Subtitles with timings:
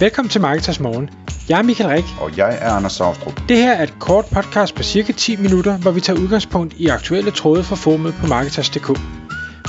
[0.00, 1.10] Velkommen til Marketers Morgen.
[1.48, 2.04] Jeg er Michael Rik.
[2.20, 3.40] Og jeg er Anders Saustrup.
[3.48, 6.86] Det her er et kort podcast på cirka 10 minutter, hvor vi tager udgangspunkt i
[6.86, 8.86] aktuelle tråde fra formet på Marketers.dk.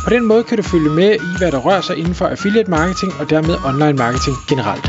[0.05, 2.69] På den måde kan du følge med i, hvad der rører sig inden for affiliate
[2.69, 4.85] marketing og dermed online marketing generelt.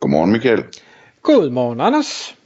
[0.00, 0.62] Godmorgen Michael.
[1.22, 2.36] Godmorgen Anders.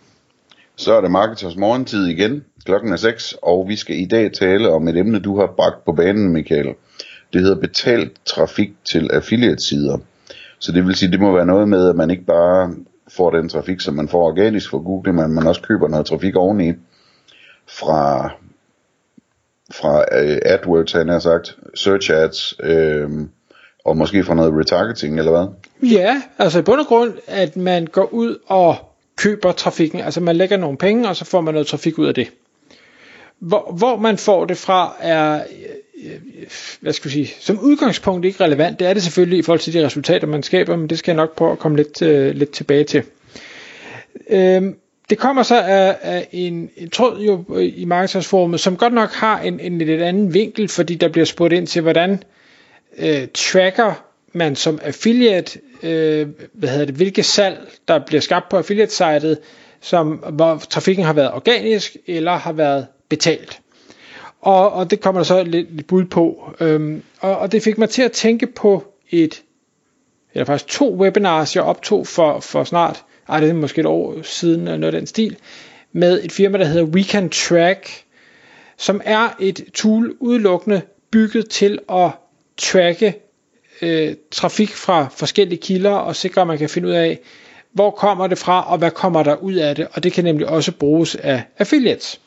[0.76, 2.44] Så er det Marketers morgentid igen.
[2.64, 5.84] Klokken er 6, og vi skal i dag tale om et emne, du har bragt
[5.84, 6.74] på banen, Michael.
[7.32, 9.98] Det hedder betalt trafik til affiliate-sider.
[10.58, 12.74] Så det vil sige, det må være noget med, at man ikke bare
[13.08, 16.36] får den trafik, som man får organisk fra Google, men man også køber noget trafik
[16.36, 16.72] oveni
[17.68, 18.30] fra,
[19.74, 23.10] fra øh, AdWords, han har sagt, Search Ads, øh,
[23.84, 25.46] og måske fra noget retargeting, eller hvad?
[25.90, 28.76] Ja, altså i bund og grund, at man går ud og
[29.16, 30.00] køber trafikken.
[30.00, 32.30] Altså man lægger nogle penge, og så får man noget trafik ud af det.
[33.38, 35.42] Hvor, hvor man får det fra er,
[36.02, 36.46] Øh,
[36.80, 38.78] hvad skal jeg sige, som udgangspunkt ikke relevant.
[38.80, 41.16] Det er det selvfølgelig i forhold til de resultater, man skaber, men det skal jeg
[41.16, 43.02] nok prøve at komme lidt, øh, lidt tilbage til.
[44.30, 44.76] Øhm,
[45.10, 49.12] det kommer så af, af en, en tråd jo øh, i markedsforumet, som godt nok
[49.12, 52.22] har en, en lidt anden vinkel, fordi der bliver spurgt ind til, hvordan
[52.98, 58.56] øh, tracker man som affiliate, øh, hvad hedder det, hvilke salg, der bliver skabt på
[58.56, 59.38] affiliate-sitet,
[59.80, 63.61] som, hvor trafikken har været organisk eller har været betalt.
[64.42, 66.54] Og, og det kommer der så lidt, lidt bud på.
[66.60, 69.42] Øhm, og, og det fik mig til at tænke på et,
[70.34, 74.22] eller faktisk to webinars, jeg optog for, for snart, ej, det er måske et år
[74.22, 75.36] siden, eller noget af den stil,
[75.92, 78.04] med et firma, der hedder Weekend Track,
[78.76, 82.10] som er et tool udelukkende bygget til at
[82.56, 83.14] tracke
[83.82, 87.20] øh, trafik fra forskellige kilder og sikre, at man kan finde ud af,
[87.72, 90.48] hvor kommer det fra, og hvad kommer der ud af det, og det kan nemlig
[90.48, 92.20] også bruges af affiliates.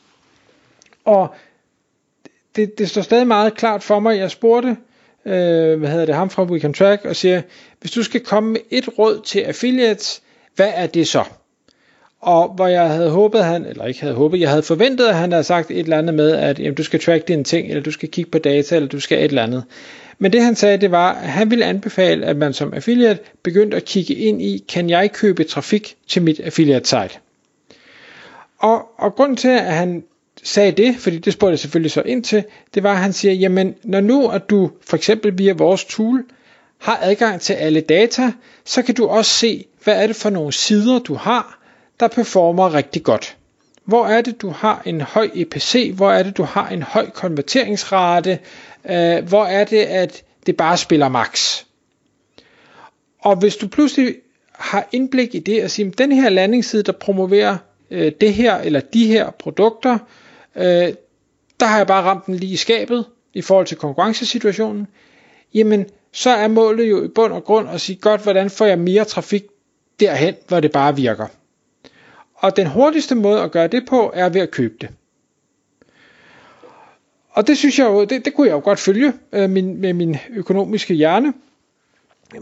[1.04, 1.34] Og
[2.56, 4.76] det, det står stadig meget klart for mig, jeg spurgte,
[5.26, 7.42] øh, hvad hedder det, ham fra We Can Track, og siger,
[7.80, 10.22] hvis du skal komme med et råd til affiliates,
[10.56, 11.24] hvad er det så?
[12.20, 15.32] Og hvor jeg havde håbet, han, eller ikke havde håbet, jeg havde forventet, at han
[15.32, 17.90] havde sagt et eller andet med, at jamen, du skal track dine ting, eller du
[17.90, 19.64] skal kigge på data, eller du skal et eller andet.
[20.18, 23.76] Men det han sagde, det var, at han ville anbefale, at man som affiliate begyndte
[23.76, 27.18] at kigge ind i, kan jeg købe trafik til mit affiliate site?
[28.58, 30.04] Og, og grunden til, at han
[30.42, 33.32] sagde det, fordi det spurgte jeg selvfølgelig så ind til, det var, at han siger,
[33.34, 36.24] jamen når nu at du for eksempel via vores tool
[36.78, 38.32] har adgang til alle data,
[38.64, 41.58] så kan du også se, hvad er det for nogle sider, du har,
[42.00, 43.36] der performer rigtig godt.
[43.84, 45.92] Hvor er det, du har en høj EPC?
[45.94, 48.38] Hvor er det, du har en høj konverteringsrate?
[48.90, 51.62] Øh, hvor er det, at det bare spiller max?
[53.18, 54.14] Og hvis du pludselig
[54.52, 57.56] har indblik i det og siger, den her landingsside, der promoverer
[57.90, 59.98] øh, det her eller de her produkter, øh,
[60.56, 60.94] øh,
[61.60, 64.86] der har jeg bare ramt den lige i skabet i forhold til konkurrencesituationen,
[65.54, 68.78] jamen så er målet jo i bund og grund at sige, godt, hvordan får jeg
[68.78, 69.44] mere trafik
[70.00, 71.26] derhen, hvor det bare virker.
[72.34, 74.88] Og den hurtigste måde at gøre det på, er ved at købe det.
[77.30, 79.92] Og det synes jeg jo, det, det kunne jeg jo godt følge øh, min, med
[79.92, 81.32] min økonomiske hjerne.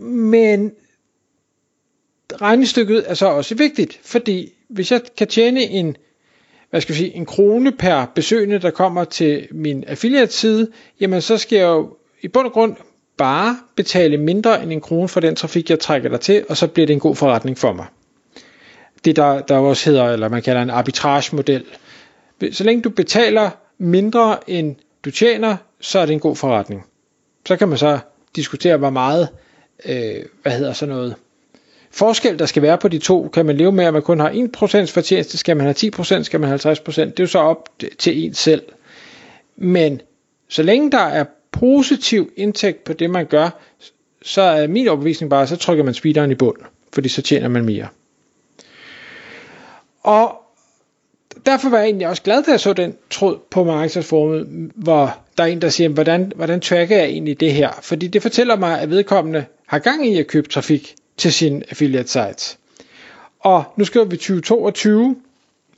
[0.00, 0.72] Men
[2.32, 5.96] regnestykket er så også vigtigt, fordi hvis jeg kan tjene en,
[6.74, 10.68] hvad skal jeg sige, en krone per besøgende, der kommer til min affiliate side,
[11.00, 12.76] jamen så skal jeg jo i bund og grund
[13.16, 16.66] bare betale mindre end en krone for den trafik, jeg trækker der til, og så
[16.66, 17.86] bliver det en god forretning for mig
[19.04, 21.64] det, der, der også hedder, eller man kalder en arbitrage-model.
[22.52, 26.86] Så længe du betaler mindre end du tjener, så er det en god forretning.
[27.46, 27.98] Så kan man så
[28.36, 29.28] diskutere, hvor meget,
[29.84, 31.14] øh, hvad hedder sådan noget,
[31.94, 33.28] forskel der skal være på de to.
[33.28, 36.40] Kan man leve med, at man kun har 1% fortjeneste, skal man have 10%, skal
[36.40, 37.68] man have 50%, det er jo så op
[37.98, 38.62] til en selv.
[39.56, 40.00] Men
[40.48, 43.50] så længe der er positiv indtægt på det, man gør,
[44.22, 46.56] så er min overbevisning bare, så trykker man speederen i bund,
[46.92, 47.88] fordi så tjener man mere.
[50.02, 50.36] Og
[51.46, 55.44] derfor var jeg egentlig også glad, da jeg så den tråd på markedsformet, hvor der
[55.44, 57.70] er en, der siger, hvordan, hvordan tracker jeg egentlig det her?
[57.82, 62.08] Fordi det fortæller mig, at vedkommende har gang i at købe trafik til sin affiliate
[62.08, 62.58] sites.
[63.40, 65.16] Og nu skriver vi 2022,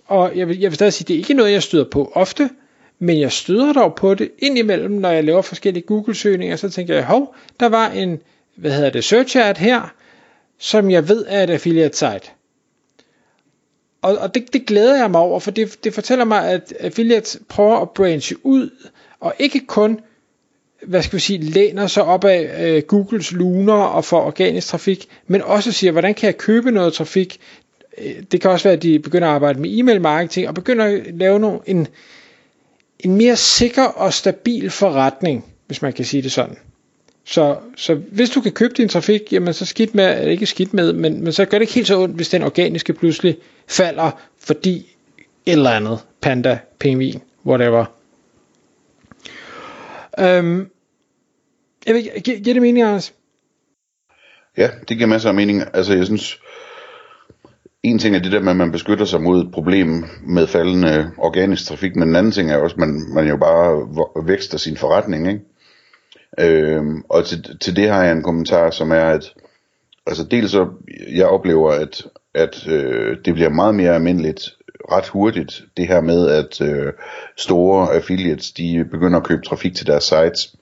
[0.06, 2.50] og jeg vil, jeg vil stadig sige, det er ikke noget, jeg støder på ofte,
[2.98, 7.04] men jeg støder dog på det indimellem, når jeg laver forskellige Google-søgninger, så tænker jeg,
[7.04, 8.20] hov, der var en,
[8.56, 9.94] hvad hedder det, search ad her,
[10.58, 12.30] som jeg ved er et affiliate site
[14.06, 17.38] og, og det, det glæder jeg mig over, for det, det fortæller mig, at affiliates
[17.48, 18.70] prøver at branche ud,
[19.20, 20.00] og ikke kun,
[20.82, 25.06] hvad skal vi sige, læner sig op af øh, Googles luner og får organisk trafik,
[25.26, 27.38] men også siger, hvordan kan jeg købe noget trafik?
[27.98, 30.84] Øh, det kan også være, at de begynder at arbejde med e-mail marketing, og begynder
[30.84, 31.86] at lave nogle, en,
[33.00, 36.56] en mere sikker og stabil forretning, hvis man kan sige det sådan.
[37.24, 40.92] Så, så hvis du kan købe din trafik, jamen så skidt med, ikke skidt med,
[40.92, 43.36] men, men så gør det ikke helt så ondt, hvis den organiske pludselig
[43.68, 44.76] falder, fordi
[45.46, 47.95] et eller andet, panda, pingvin, whatever.
[50.18, 50.70] Øhm,
[51.86, 53.14] jeg ved, gi- giver det mening, Anders?
[54.56, 55.62] Ja, det giver masser af mening.
[55.74, 56.40] Altså, jeg synes,
[57.82, 61.10] en ting er det der med, at man beskytter sig mod et problem med faldende
[61.18, 63.88] organisk trafik, men en anden ting er også, at man, man jo bare
[64.26, 65.40] vækster sin forretning, ikke?
[66.40, 69.34] Øhm, og til, til det har jeg en kommentar, som er, at
[70.06, 70.68] altså dels så,
[71.14, 72.02] jeg oplever, at,
[72.34, 74.55] at øh, det bliver meget mere almindeligt
[74.92, 76.92] ret hurtigt, det her med, at øh,
[77.36, 80.56] store affiliates, de begynder at købe trafik til deres sites.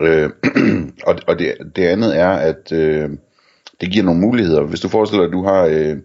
[0.00, 0.30] Øh,
[1.06, 3.10] og og det, det andet er, at øh,
[3.80, 4.62] det giver nogle muligheder.
[4.62, 5.96] Hvis du forestiller dig, at du har øh,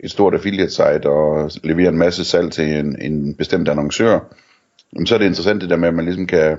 [0.00, 4.20] et stort affiliate site og leverer en masse salg til en, en bestemt annoncør,
[5.06, 6.58] så er det interessant det der med, at man ligesom kan,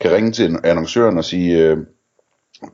[0.00, 1.78] kan ringe til annoncøren og sige, øh,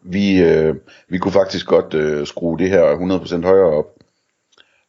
[0.03, 0.75] vi, øh,
[1.09, 2.95] vi kunne faktisk godt øh, skrue det her
[3.41, 3.98] 100% højere op.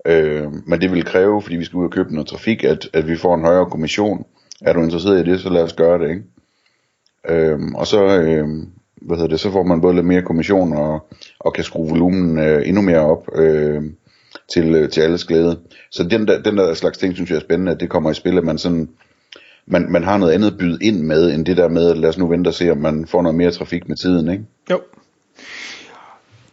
[0.05, 3.07] Øh, men det vil kræve, fordi vi skal ud og købe noget trafik, at, at
[3.07, 4.25] vi får en højere kommission.
[4.61, 6.23] Er du interesseret i det, så lad os gøre det, ikke?
[7.29, 8.47] Øh, og så, øh,
[9.01, 11.07] hvad hedder det, så får man både lidt mere kommission og,
[11.39, 13.83] og kan skrue volumen øh, endnu mere op øh,
[14.53, 15.59] til, øh, til alles glæde.
[15.91, 18.13] Så den der, den der slags ting, synes jeg er spændende, at det kommer i
[18.13, 18.89] spil, at man sådan
[19.69, 22.09] man, man har noget andet at byde ind med, end det der med, at lad
[22.09, 24.43] os nu vente og se, om man får noget mere trafik med tiden, ikke?
[24.71, 24.81] Jo.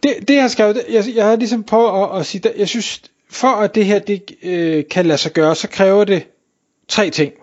[0.03, 3.01] Det, det jeg har skrevet, jeg, jeg har ligesom på at, at sige, jeg synes,
[3.29, 6.27] for at det her det, øh, kan lade sig gøre, så kræver det
[6.87, 7.33] tre ting.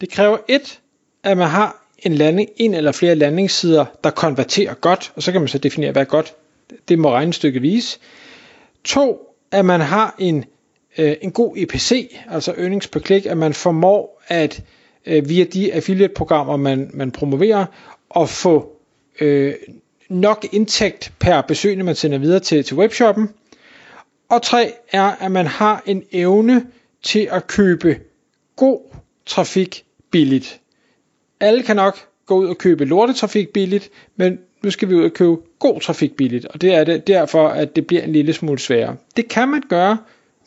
[0.00, 0.80] Det kræver et,
[1.22, 5.40] at man har en, landing, en eller flere landingssider, der konverterer godt, og så kan
[5.40, 6.34] man så definere, hvad er godt.
[6.88, 7.98] Det må regnestykket vise.
[8.84, 10.44] To, at man har en,
[10.98, 14.62] øh, en god EPC, altså earnings per click, at man formår at
[15.06, 17.66] øh, via de affiliate-programmer, man, man promoverer,
[18.16, 18.72] at få
[19.20, 19.54] øh,
[20.08, 23.28] nok indtægt per besøgende, man sender videre til, til webshoppen.
[24.28, 26.66] Og tre er, at man har en evne
[27.02, 28.00] til at købe
[28.56, 28.80] god
[29.26, 30.60] trafik billigt.
[31.40, 35.12] Alle kan nok gå ud og købe lortetrafik billigt, men nu skal vi ud og
[35.12, 38.58] købe god trafik billigt, og det er det derfor, at det bliver en lille smule
[38.58, 38.96] sværere.
[39.16, 39.98] Det kan man gøre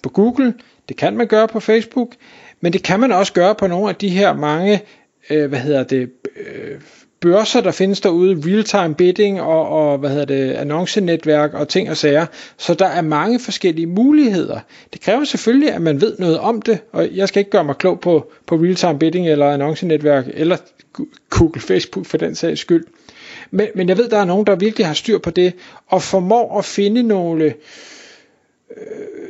[0.03, 0.53] på Google,
[0.89, 2.15] det kan man gøre på Facebook,
[2.61, 4.81] men det kan man også gøre på nogle af de her mange,
[5.29, 6.81] øh, hvad hedder det, øh,
[7.21, 11.97] børser, der findes derude, real-time bidding og, og hvad hedder det, annoncenetværk og ting og
[11.97, 12.25] sager.
[12.57, 14.59] Så der er mange forskellige muligheder.
[14.93, 17.75] Det kræver selvfølgelig, at man ved noget om det, og jeg skal ikke gøre mig
[17.75, 20.57] klog på, på real-time bidding eller annoncenetværk, eller
[21.29, 22.85] Google, Facebook for den sags skyld.
[23.51, 25.53] Men, men jeg ved, der er nogen, der virkelig har styr på det,
[25.87, 27.51] og formår at finde nogle øh,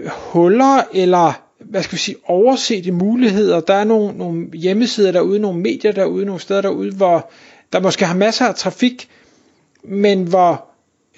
[0.07, 3.59] huller, eller hvad skal vi sige, oversete muligheder.
[3.59, 7.31] Der er nogle, nogle hjemmesider derude, nogle medier derude, nogle steder derude, hvor
[7.74, 9.10] der måske har masser af trafik,
[9.83, 10.66] men hvor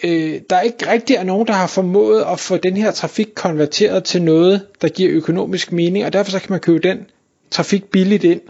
[0.03, 4.03] øh, der ikke rigtig er nogen, der har formået at få den her trafik konverteret
[4.03, 7.05] til noget, der giver økonomisk mening, og derfor så kan man købe den
[7.51, 8.41] trafik billigt ind.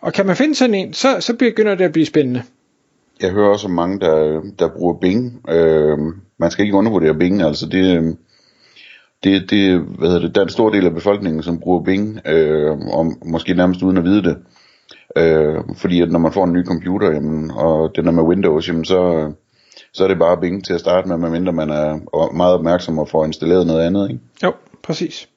[0.00, 2.42] Og kan man finde sådan en, så, så begynder det at blive spændende.
[3.20, 5.48] Jeg hører også om mange, der, der bruger Bing.
[5.48, 5.98] Øh,
[6.38, 8.14] man skal ikke undervurdere Bing, altså det, øh,
[9.24, 12.20] det, det, hvad hedder det, der er en stor del af befolkningen, som bruger Bing,
[12.26, 14.36] øh, og måske nærmest uden at vide det.
[15.16, 18.68] Øh, fordi at når man får en ny computer, jamen, og den er med Windows,
[18.68, 19.32] jamen, så,
[19.92, 23.08] så er det bare Bing til at starte med, medmindre man er meget opmærksom og
[23.08, 24.10] får installeret noget andet.
[24.10, 24.22] Ikke?
[24.42, 25.28] Jo, præcis.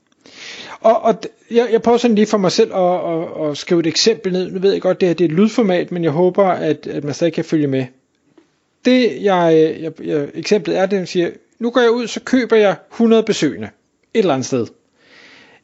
[0.82, 1.16] Og, og
[1.52, 4.52] jeg, jeg prøver sådan lige for mig selv at, at, at skrive et eksempel ned.
[4.52, 7.04] Nu ved jeg godt, det her det er et lydformat, men jeg håber, at, at
[7.04, 7.86] man stadig kan følge med.
[8.86, 12.56] Det jeg, jeg, jeg eksemplet er, det jeg siger, nu går jeg ud, så køber
[12.56, 13.70] jeg 100 besøgende
[14.14, 14.68] et eller andet sted.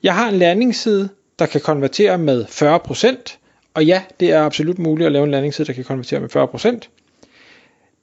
[0.04, 1.10] Jeg har en landingsside,
[1.40, 3.38] der kan konvertere med 40%,
[3.78, 6.80] og ja, det er absolut muligt at lave en landingsside, der kan konvertere med 40%.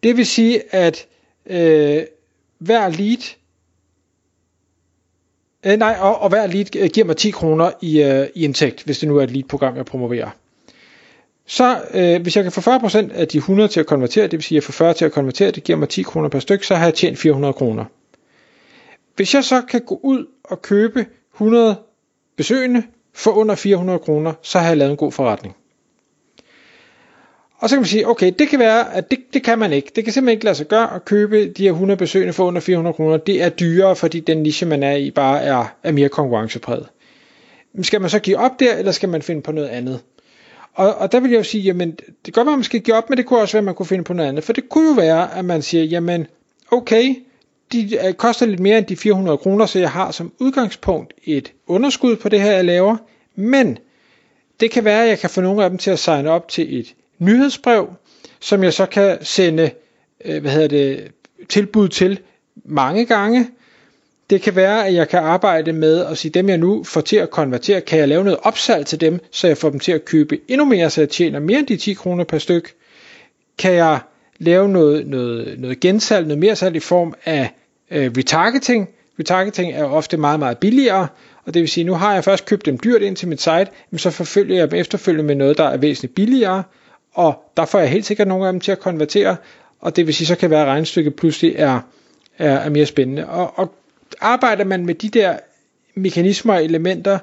[0.03, 1.07] Det vil sige, at
[1.47, 2.03] øh,
[2.59, 3.37] hver lead,
[5.67, 8.83] øh, nej, og, og hver lead øh, giver mig 10 kroner i, øh, i indtægt,
[8.83, 10.31] hvis det nu er et lead-program, jeg promoverer.
[11.47, 14.43] Så øh, hvis jeg kan få 40% af de 100 til at konvertere, det vil
[14.43, 16.63] sige, at jeg får 40 til at konvertere, det giver mig 10 kroner per styk,
[16.65, 17.85] så har jeg tjent 400 kroner.
[19.17, 21.77] Hvis jeg så kan gå ud og købe 100
[22.37, 22.83] besøgende
[23.15, 25.57] for under 400 kroner, så har jeg lavet en god forretning.
[27.59, 29.93] Og så kan man sige, okay, det kan være, at det, det kan man ikke.
[29.97, 32.61] Det kan simpelthen ikke lade sig gøre at købe de her 100 besøgende for under
[32.61, 33.17] 400 kroner.
[33.17, 36.87] Det er dyrere, fordi den niche, man er i, bare er, er mere konkurrencepræget.
[37.83, 40.01] Skal man så give op der, eller skal man finde på noget andet?
[40.75, 42.81] Og, og der vil jeg jo sige, jamen, det kan godt være, at man skal
[42.81, 44.45] give op, men det kunne også være, at man kunne finde på noget andet.
[44.45, 46.27] For det kunne jo være, at man siger, jamen,
[46.71, 47.15] okay,
[47.73, 51.53] de øh, koster lidt mere end de 400 kroner, så jeg har som udgangspunkt et
[51.67, 52.97] underskud på det her, jeg laver.
[53.35, 53.79] Men
[54.61, 56.81] det kan være, at jeg kan få nogle af dem til at signe op til
[56.81, 57.89] et nyhedsbrev,
[58.41, 59.71] som jeg så kan sende
[60.25, 61.13] øh, hvad hedder det,
[61.49, 62.21] tilbud til
[62.65, 63.49] mange gange.
[64.31, 67.17] Det kan være, at jeg kan arbejde med at sige, dem jeg nu får til
[67.17, 70.05] at konvertere, kan jeg lave noget opsalg til dem, så jeg får dem til at
[70.05, 72.75] købe endnu mere, så jeg tjener mere end de 10 kroner per styk.
[73.59, 73.99] Kan jeg
[74.39, 77.51] lave noget, noget, noget gensalg, noget mere salg i form af
[77.91, 78.89] øh, retargeting.
[79.19, 81.09] Retargeting er ofte meget, meget billigere,
[81.45, 83.67] og det vil sige, nu har jeg først købt dem dyrt ind til mit site,
[83.91, 86.63] men så forfølger jeg dem efterfølgende med noget, der er væsentligt billigere,
[87.15, 89.37] og der får jeg helt sikkert nogle af dem til at konvertere,
[89.81, 91.81] og det vil sige, så kan være, at regnstykket pludselig er,
[92.39, 93.27] er, er mere spændende.
[93.27, 93.75] Og, og
[94.21, 95.37] arbejder man med de der
[95.95, 97.19] mekanismer og elementer,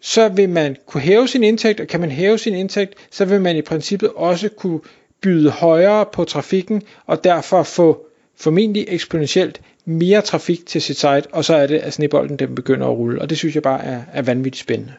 [0.00, 3.40] så vil man kunne hæve sin indtægt, og kan man hæve sin indtægt, så vil
[3.40, 4.80] man i princippet også kunne
[5.20, 8.06] byde højere på trafikken, og derfor få
[8.36, 12.86] formentlig eksponentielt mere trafik til sit site, og så er det, at snebolden den begynder
[12.86, 14.92] at rulle, og det synes jeg bare er, er vanvittigt spændende.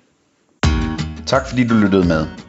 [1.25, 2.48] Tak fordi du lyttede med.